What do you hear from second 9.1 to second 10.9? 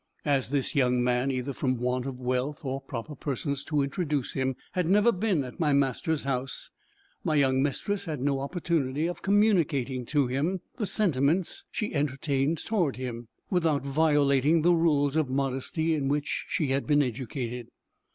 communicating to him the